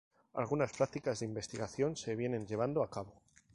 Algunas 0.33 0.71
prácticas 0.73 1.19
de 1.19 1.27
investigación 1.27 1.95
se 1.95 2.15
vienen 2.15 2.47
llevando 2.47 2.81
a 2.81 2.89
cabo. 2.89 3.13